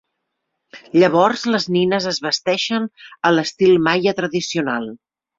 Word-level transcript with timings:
Llavors 1.01 1.43
les 1.55 1.67
nines 1.75 2.07
es 2.11 2.19
vesteixen 2.27 2.87
a 3.29 3.33
l'estil 3.35 3.75
maia 3.89 4.15
tradicional. 4.21 4.89